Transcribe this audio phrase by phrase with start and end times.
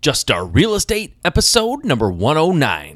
[0.00, 2.94] Just Start Real Estate, episode number 109.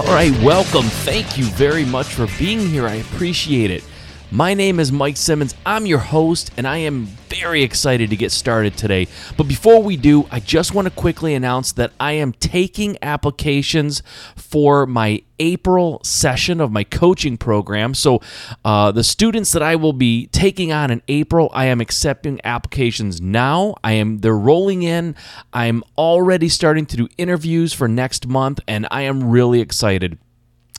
[0.00, 0.86] All right, welcome.
[1.04, 2.86] Thank you very much for being here.
[2.88, 3.84] I appreciate it.
[4.32, 5.54] My name is Mike Simmons.
[5.66, 9.06] I'm your host, and I am very excited to get started today.
[9.36, 14.02] But before we do, I just want to quickly announce that I am taking applications
[14.34, 17.92] for my April session of my coaching program.
[17.92, 18.22] So,
[18.64, 23.20] uh, the students that I will be taking on in April, I am accepting applications
[23.20, 23.74] now.
[23.84, 25.14] I am they're rolling in.
[25.52, 30.16] I'm already starting to do interviews for next month, and I am really excited.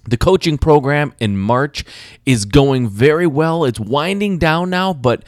[0.05, 1.85] The coaching program in March
[2.25, 3.65] is going very well.
[3.65, 5.23] It's winding down now, but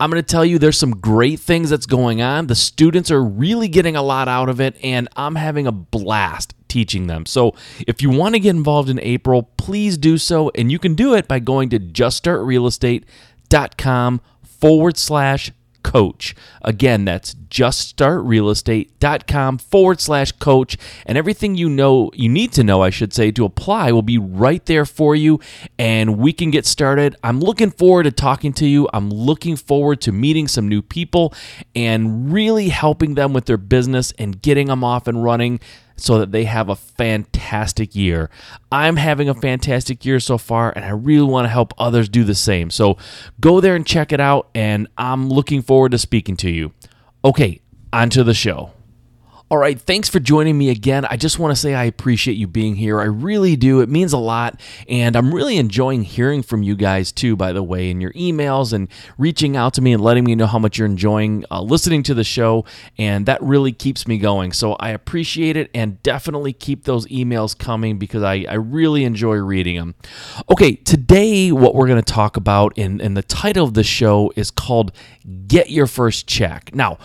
[0.00, 2.46] I'm going to tell you there's some great things that's going on.
[2.46, 6.54] The students are really getting a lot out of it, and I'm having a blast
[6.68, 7.26] teaching them.
[7.26, 10.52] So if you want to get involved in April, please do so.
[10.54, 15.50] And you can do it by going to juststartrealestate.com forward slash
[15.88, 16.36] coach.
[16.60, 20.76] Again, that's juststartrealestate.com forward slash coach.
[21.06, 24.18] And everything you know, you need to know, I should say, to apply will be
[24.18, 25.40] right there for you.
[25.78, 27.16] And we can get started.
[27.24, 28.86] I'm looking forward to talking to you.
[28.92, 31.32] I'm looking forward to meeting some new people
[31.74, 35.58] and really helping them with their business and getting them off and running
[35.98, 38.30] so that they have a fantastic year.
[38.72, 42.24] I'm having a fantastic year so far, and I really want to help others do
[42.24, 42.70] the same.
[42.70, 42.96] So
[43.40, 46.72] go there and check it out, and I'm looking forward to speaking to you.
[47.24, 47.60] Okay,
[47.92, 48.72] on to the show.
[49.50, 51.06] All right, thanks for joining me again.
[51.06, 53.00] I just want to say I appreciate you being here.
[53.00, 53.80] I really do.
[53.80, 54.60] It means a lot.
[54.86, 58.74] And I'm really enjoying hearing from you guys too, by the way, in your emails
[58.74, 62.02] and reaching out to me and letting me know how much you're enjoying uh, listening
[62.02, 62.66] to the show.
[62.98, 64.52] And that really keeps me going.
[64.52, 69.36] So I appreciate it and definitely keep those emails coming because I, I really enjoy
[69.36, 69.94] reading them.
[70.50, 74.30] Okay, today, what we're going to talk about, and, and the title of the show
[74.36, 74.92] is called
[75.46, 76.74] Get Your First Check.
[76.74, 76.98] Now,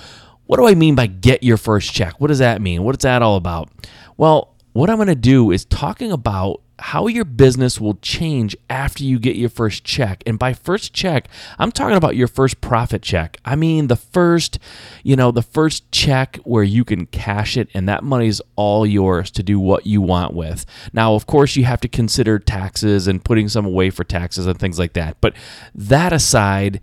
[0.54, 2.22] what do I mean by get your first check?
[2.22, 2.84] What does that mean?
[2.84, 3.72] What is that all about?
[4.18, 9.04] Well, what I'm going to do is talking about how your business will change after
[9.04, 10.22] you get your first check.
[10.28, 11.28] And by first check,
[11.58, 13.40] I'm talking about your first profit check.
[13.44, 14.60] I mean, the first,
[15.02, 18.86] you know, the first check where you can cash it and that money is all
[18.86, 20.68] yours to do what you want with.
[20.94, 24.60] Now, of course, you have to consider taxes and putting some away for taxes and
[24.60, 25.18] things like that.
[25.20, 25.34] But
[25.74, 26.80] that aside,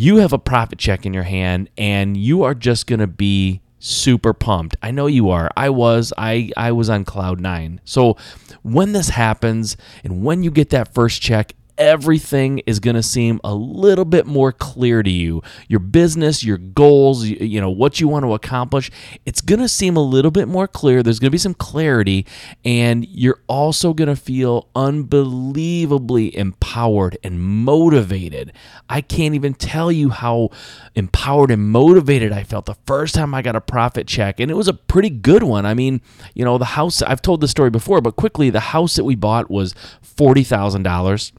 [0.00, 3.60] you have a profit check in your hand and you are just going to be
[3.80, 4.76] super pumped.
[4.80, 5.50] I know you are.
[5.56, 6.12] I was.
[6.16, 7.80] I I was on cloud 9.
[7.84, 8.16] So
[8.62, 13.40] when this happens and when you get that first check, everything is going to seem
[13.44, 15.42] a little bit more clear to you.
[15.68, 18.90] Your business, your goals, you, know, what you want to accomplish,
[19.24, 21.02] it's going to seem a little bit more clear.
[21.02, 22.26] There's going to be some clarity,
[22.64, 28.52] and you're also going to feel unbelievably empowered and motivated.
[28.90, 30.50] I can't even tell you how
[30.94, 34.54] empowered and motivated I felt the first time I got a profit check, and it
[34.54, 35.64] was a pretty good one.
[35.64, 36.00] I mean,
[36.34, 39.14] you know, the house, I've told the story before, but quickly, the house that we
[39.14, 41.32] bought was $40,000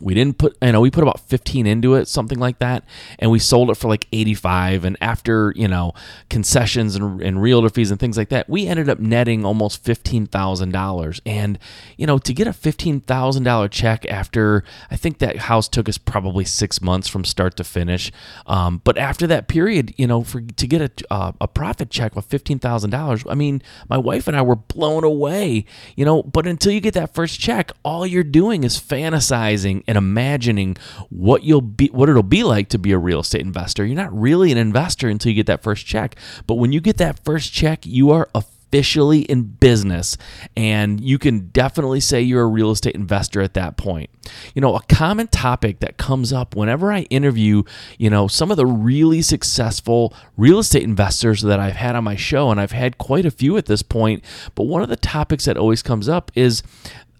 [0.00, 2.84] we didn't put you know we put about 15 into it something like that
[3.18, 5.92] and we sold it for like 85 and after you know
[6.28, 11.20] concessions and, and realtor fees and things like that we ended up netting almost $15000
[11.26, 11.58] and
[11.96, 16.44] you know to get a $15000 check after i think that house took us probably
[16.44, 18.12] six months from start to finish.
[18.46, 22.16] Um, but after that period you know for to get a, uh, a profit check
[22.16, 25.64] of $15000 i mean my wife and i were blown away
[25.94, 26.22] you know.
[26.22, 30.76] But until you get that first check all you're doing is fantasizing and imagining
[31.10, 33.84] what you'll be what it'll be like to be a real estate investor.
[33.84, 36.16] You're not really an investor until you get that first check.
[36.46, 40.18] But when you get that first check, you are officially in business
[40.56, 44.10] and you can definitely say you're a real estate investor at that point.
[44.54, 47.62] You know, a common topic that comes up whenever I interview,
[47.96, 52.16] you know, some of the really successful real estate investors that I've had on my
[52.16, 54.24] show and I've had quite a few at this point,
[54.54, 56.62] but one of the topics that always comes up is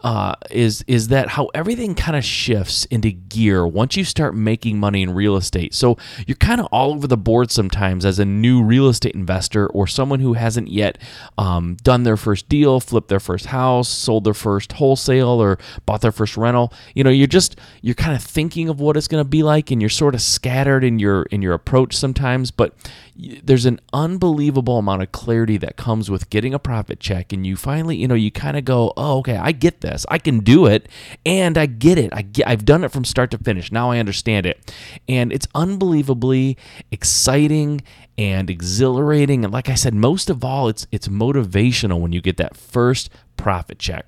[0.07, 4.79] uh, is is that how everything kind of shifts into gear once you start making
[4.79, 5.75] money in real estate.
[5.75, 9.67] So you're kind of all over the board sometimes as a new real estate investor
[9.67, 10.97] or someone who hasn't yet
[11.39, 16.03] um, done their first deal, flipped their first house, sold their first wholesale, or bought
[16.03, 16.73] their first rental.
[16.95, 19.73] You know, you're just you're kind of thinking of what it's going to be like,
[19.73, 22.53] and you're sort of scattered in your in your approach sometimes.
[22.53, 22.75] But
[23.17, 27.57] there's an unbelievable amount of clarity that comes with getting a profit check, and you
[27.57, 30.05] finally, you know, you kind of go, oh, okay, I get this.
[30.11, 30.89] I can do it
[31.25, 32.13] and I get it.
[32.13, 33.73] I get, I've done it from start to finish.
[33.73, 34.75] Now I understand it.
[35.09, 36.57] And it's unbelievably
[36.91, 37.83] exciting
[38.19, 42.39] and exhilarating and like I said most of all it's it's motivational when you get
[42.39, 44.07] that first profit check.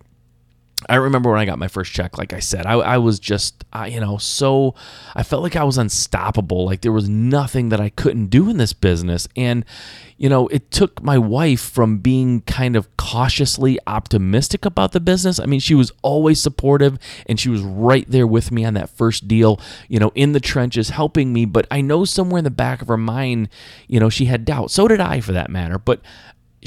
[0.88, 3.64] I remember when I got my first check, like I said, I, I was just,
[3.72, 4.74] I, you know, so
[5.16, 6.66] I felt like I was unstoppable.
[6.66, 9.26] Like there was nothing that I couldn't do in this business.
[9.34, 9.64] And,
[10.18, 15.40] you know, it took my wife from being kind of cautiously optimistic about the business.
[15.40, 16.96] I mean, she was always supportive
[17.26, 20.40] and she was right there with me on that first deal, you know, in the
[20.40, 21.44] trenches helping me.
[21.44, 23.48] But I know somewhere in the back of her mind,
[23.88, 24.70] you know, she had doubt.
[24.70, 25.78] So did I for that matter.
[25.78, 26.02] But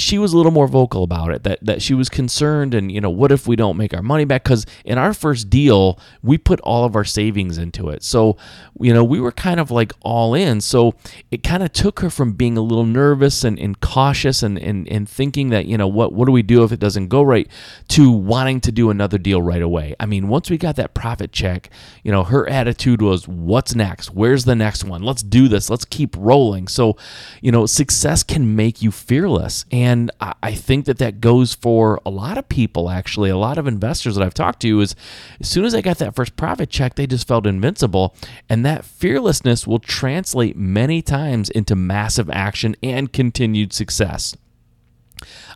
[0.01, 3.00] she was a little more vocal about it that that she was concerned and you
[3.00, 4.44] know what if we don't make our money back?
[4.44, 8.03] Cuz in our first deal we put all of our savings into it.
[8.03, 8.38] So
[8.80, 10.62] you know we were kind of like all in.
[10.62, 10.95] So
[11.30, 14.88] it kind of took her from being a little nervous and, and cautious and, and
[14.88, 17.48] and thinking that you know what what do we do if it doesn't go right
[17.89, 19.95] to wanting to do another deal right away.
[20.00, 21.69] I mean once we got that profit check
[22.03, 24.12] you know her attitude was what's next?
[24.12, 25.03] Where's the next one?
[25.03, 25.69] Let's do this.
[25.69, 26.68] Let's keep rolling.
[26.68, 26.98] So
[27.42, 29.65] you know success can make you fearless.
[29.71, 30.10] And and
[30.42, 33.30] I think that that goes for a lot of people, actually.
[33.30, 34.96] A lot of investors that I've talked to is
[35.42, 38.16] as soon as they got that first profit check, they just felt invincible.
[38.48, 44.34] And that fearlessness will translate many times into massive action and continued success.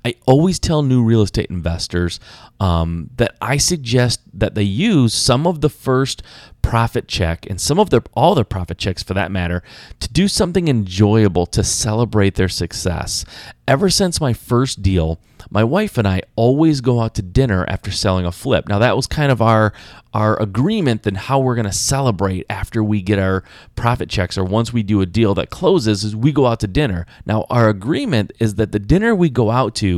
[0.06, 2.20] I always tell new real estate investors
[2.60, 6.22] um, that I suggest that they use some of the first
[6.62, 9.62] profit check and some of their all their profit checks for that matter
[10.00, 13.26] to do something enjoyable to celebrate their success.
[13.68, 15.20] Ever since my first deal,
[15.52, 18.68] my wife and I always go out to dinner after selling a flip.
[18.68, 19.74] Now that was kind of our
[20.14, 23.44] our agreement and how we're going to celebrate after we get our
[23.76, 26.68] profit checks or once we do a deal that closes is we go out to
[26.68, 27.06] dinner.
[27.26, 29.95] Now our agreement is that the dinner we go out to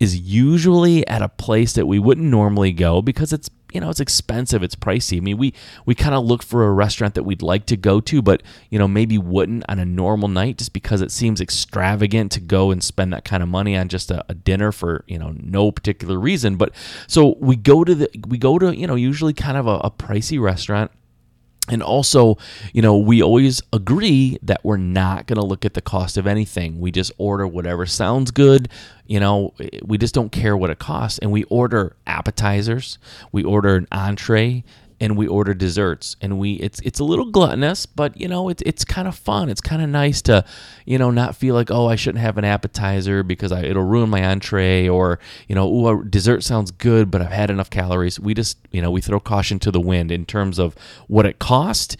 [0.00, 4.00] is usually at a place that we wouldn't normally go because it's you know it's
[4.00, 5.18] expensive it's pricey.
[5.18, 5.52] I mean we
[5.84, 8.78] we kind of look for a restaurant that we'd like to go to but you
[8.78, 12.82] know maybe wouldn't on a normal night just because it seems extravagant to go and
[12.82, 16.18] spend that kind of money on just a, a dinner for you know no particular
[16.18, 16.56] reason.
[16.56, 16.72] But
[17.08, 19.90] so we go to the we go to you know usually kind of a, a
[19.90, 20.90] pricey restaurant
[21.70, 22.36] and also,
[22.74, 26.26] you know, we always agree that we're not going to look at the cost of
[26.26, 26.78] anything.
[26.78, 28.68] We just order whatever sounds good.
[29.06, 31.18] You know, we just don't care what it costs.
[31.20, 32.98] And we order appetizers,
[33.32, 34.62] we order an entree,
[35.04, 36.16] and we order desserts.
[36.20, 39.50] And we it's it's a little gluttonous but you know it's it's kind of fun.
[39.50, 40.44] It's kind of nice to
[40.86, 44.08] you know not feel like oh I shouldn't have an appetizer because I, it'll ruin
[44.08, 48.18] my entree or you know ooh, dessert sounds good but I've had enough calories.
[48.18, 50.74] We just you know we throw caution to the wind in terms of
[51.06, 51.96] what it cost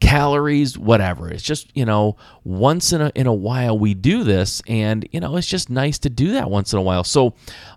[0.00, 1.28] calories, whatever.
[1.28, 5.20] It's just, you know, once in a, in a while we do this and, you
[5.20, 7.04] know, it's just nice to do that once in a while.
[7.04, 7.34] So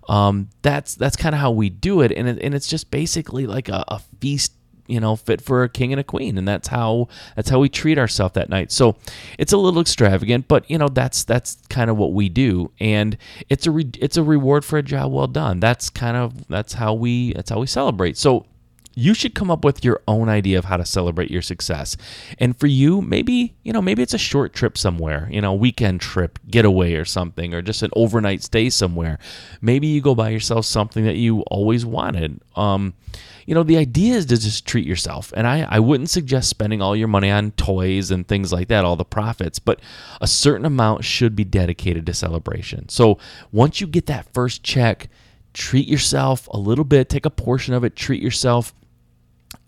[0.08, 2.12] um, that's that's kind of how we do it.
[2.12, 4.52] And, it, and it's just basically like a, a feast
[4.88, 7.68] you know fit for a king and a queen and that's how that's how we
[7.68, 8.96] treat ourselves that night so
[9.38, 13.16] it's a little extravagant but you know that's that's kind of what we do and
[13.48, 16.72] it's a re, it's a reward for a job well done that's kind of that's
[16.72, 18.44] how we that's how we celebrate so
[18.94, 21.96] you should come up with your own idea of how to celebrate your success.
[22.38, 26.00] And for you, maybe, you know, maybe it's a short trip somewhere, you know, weekend
[26.00, 29.18] trip, getaway or something, or just an overnight stay somewhere.
[29.60, 32.40] Maybe you go buy yourself something that you always wanted.
[32.56, 32.94] Um,
[33.46, 35.32] you know, the idea is to just treat yourself.
[35.36, 38.84] And I, I wouldn't suggest spending all your money on toys and things like that,
[38.84, 39.80] all the profits, but
[40.20, 42.88] a certain amount should be dedicated to celebration.
[42.88, 43.18] So
[43.50, 45.08] once you get that first check,
[45.54, 48.74] treat yourself a little bit, take a portion of it, treat yourself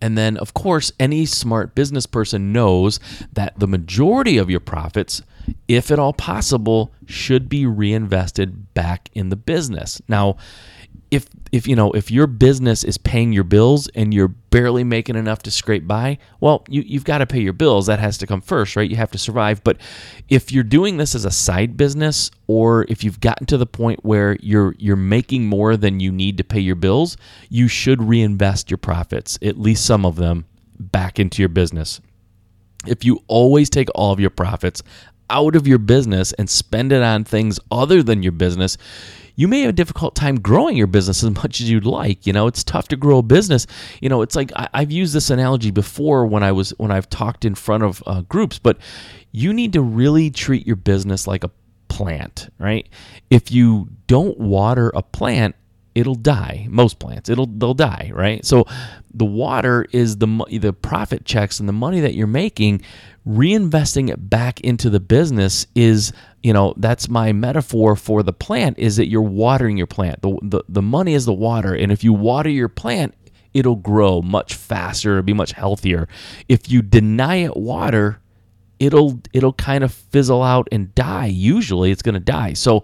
[0.01, 2.99] and then, of course, any smart business person knows
[3.33, 5.21] that the majority of your profits,
[5.67, 10.01] if at all possible, should be reinvested back in the business.
[10.07, 10.37] Now,
[11.15, 15.15] if if you know if your business is paying your bills and you're barely making
[15.15, 17.87] enough to scrape by well you, you've got to pay your bills.
[17.87, 18.89] That has to come first right?
[18.89, 19.63] You have to survive.
[19.63, 19.77] But
[20.27, 24.03] if you're doing this as a side business or if you've gotten to the point
[24.03, 27.15] where you're you're making more than you need to pay your bills
[27.49, 30.45] you should reinvest your profits at least some of them
[30.77, 32.01] back into your business.
[32.85, 34.83] If you always take all of your profits
[35.29, 38.77] out of your business and spend it on things other than your business
[39.35, 42.25] you may have a difficult time growing your business as much as you'd like.
[42.25, 43.67] You know, it's tough to grow a business.
[44.01, 47.09] You know, it's like I, have used this analogy before when I was when I've
[47.09, 48.77] talked in front of uh, groups, but
[49.31, 51.51] you need to really treat your business like a
[51.87, 52.87] plant, right?
[53.29, 55.55] If you don't water a plant,
[55.95, 56.67] it'll die.
[56.69, 58.45] Most plants, it'll they'll die, right?
[58.45, 58.65] So
[59.13, 60.27] the water is the
[60.59, 62.81] the profit checks and the money that you're making
[63.25, 68.77] reinvesting it back into the business is you know that's my metaphor for the plant
[68.77, 72.03] is that you're watering your plant the, the, the money is the water and if
[72.03, 73.15] you water your plant
[73.53, 76.07] it'll grow much faster it'll be much healthier
[76.47, 78.19] if you deny it water
[78.79, 81.27] it'll it'll kind of fizzle out and die.
[81.27, 82.53] Usually it's going to die.
[82.53, 82.83] So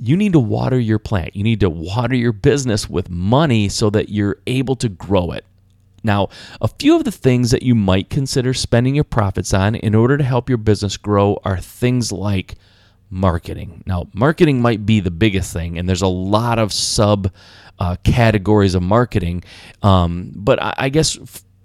[0.00, 1.36] you need to water your plant.
[1.36, 5.44] You need to water your business with money so that you're able to grow it.
[6.02, 6.28] Now,
[6.60, 10.18] a few of the things that you might consider spending your profits on in order
[10.18, 12.56] to help your business grow are things like
[13.08, 13.82] marketing.
[13.86, 17.32] Now, marketing might be the biggest thing, and there's a lot of sub
[17.78, 19.44] uh, categories of marketing.
[19.82, 21.18] Um, but I, I guess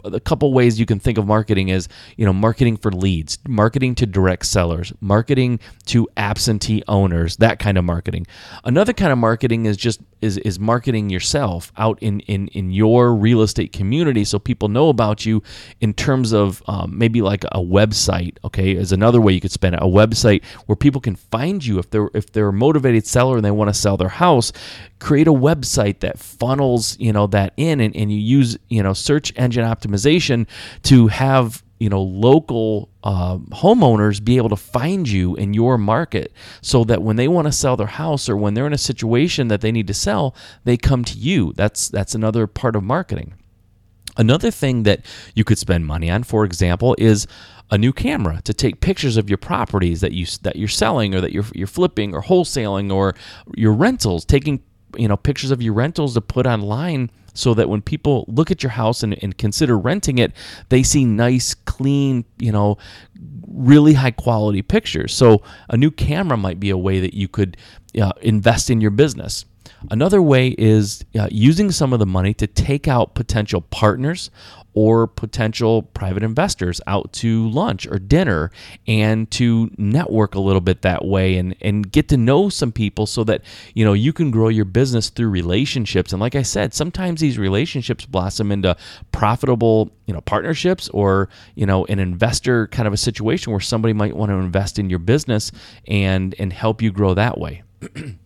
[0.04, 1.88] a couple ways you can think of marketing is
[2.18, 7.78] you know marketing for leads marketing to direct sellers marketing to absentee owners that kind
[7.78, 8.26] of marketing.
[8.64, 13.16] Another kind of marketing is just is, is marketing yourself out in, in in your
[13.16, 15.42] real estate community so people know about you
[15.80, 19.76] in terms of um, maybe like a website okay is another way you could spend
[19.76, 23.38] it a website where people can find you if they're if they're a motivated seller
[23.38, 24.52] and they want to sell their house.
[25.00, 28.94] Create a website that funnels you know that in and, and you use you know
[28.94, 30.48] search engine optimization
[30.84, 36.34] to have you know local uh, homeowners be able to find you in your market
[36.62, 39.48] so that when they want to sell their house or when they're in a situation
[39.48, 41.54] that they need to sell they come to you.
[41.56, 43.34] That's that's another part of marketing.
[44.18, 47.28] Another thing that you could spend money on for example is
[47.72, 51.22] a new camera to take pictures of your properties that you that you're selling or
[51.22, 53.16] that you're you're flipping or wholesaling or
[53.56, 54.62] your rentals taking
[54.96, 58.64] you know pictures of your rentals to put online so that when people look at
[58.64, 60.34] your house and, and consider renting it
[60.70, 62.78] they see nice clean you know
[63.50, 65.14] really high quality pictures.
[65.14, 67.58] So a new camera might be a way that you could
[68.00, 69.46] uh, invest in your business.
[69.92, 74.30] Another way is uh, using some of the money to take out potential partners
[74.74, 78.52] or potential private investors out to lunch or dinner
[78.88, 83.06] and to network a little bit that way and, and get to know some people
[83.06, 83.42] so that
[83.74, 86.14] you know you can grow your business through relationships.
[86.14, 88.76] And like I said sometimes these relationships blossom into
[89.12, 93.94] profitable you know partnerships or you know an investor kind of a situation where somebody
[93.94, 95.52] might want to invest in your business
[95.88, 97.64] and and help you grow that way.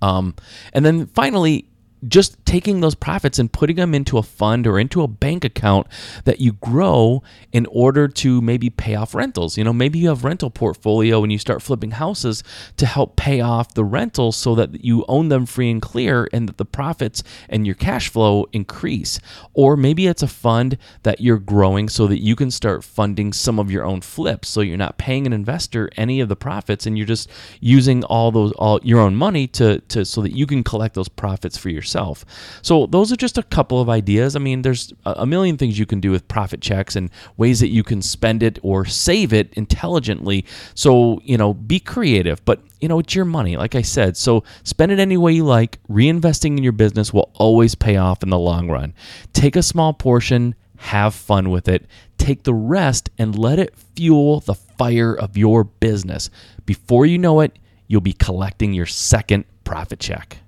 [0.00, 0.34] Um,
[0.72, 1.68] and then finally
[2.06, 5.86] just taking those profits and putting them into a fund or into a bank account
[6.24, 9.58] that you grow in order to maybe pay off rentals.
[9.58, 12.44] You know, maybe you have rental portfolio and you start flipping houses
[12.76, 16.48] to help pay off the rentals so that you own them free and clear and
[16.48, 19.18] that the profits and your cash flow increase.
[19.52, 23.58] Or maybe it's a fund that you're growing so that you can start funding some
[23.58, 26.96] of your own flips so you're not paying an investor any of the profits and
[26.96, 27.28] you're just
[27.60, 31.08] using all those all your own money to to so that you can collect those
[31.08, 32.24] profits for yourself yourself.
[32.62, 34.36] So those are just a couple of ideas.
[34.36, 37.68] I mean, there's a million things you can do with profit checks and ways that
[37.68, 40.44] you can spend it or save it intelligently.
[40.74, 44.16] So, you know, be creative, but you know, it's your money, like I said.
[44.16, 45.78] So spend it any way you like.
[45.88, 48.94] Reinvesting in your business will always pay off in the long run.
[49.32, 51.86] Take a small portion, have fun with it.
[52.18, 56.30] Take the rest and let it fuel the fire of your business.
[56.66, 60.38] Before you know it, you'll be collecting your second profit check.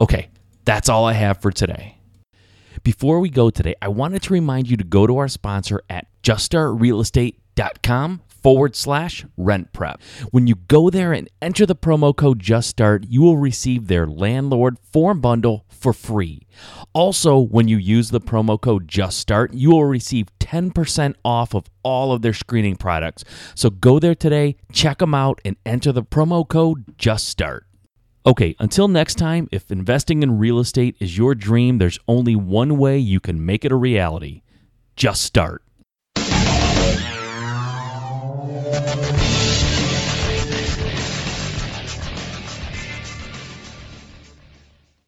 [0.00, 0.28] Okay,
[0.68, 1.96] that's all I have for today.
[2.82, 6.08] Before we go today, I wanted to remind you to go to our sponsor at
[6.22, 10.02] juststartrealestate.com forward slash rent prep.
[10.30, 14.06] When you go there and enter the promo code Just Start, you will receive their
[14.06, 16.46] landlord form bundle for free.
[16.92, 21.64] Also, when you use the promo code Just Start, you will receive 10% off of
[21.82, 23.24] all of their screening products.
[23.54, 27.67] So go there today, check them out, and enter the promo code Just Start.
[28.28, 32.76] Okay, until next time, if investing in real estate is your dream, there's only one
[32.76, 34.42] way you can make it a reality.
[34.96, 35.62] Just start.